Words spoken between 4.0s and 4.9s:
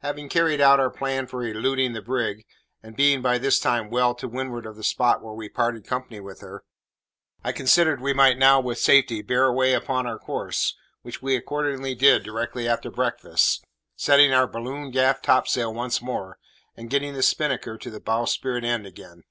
to windward of the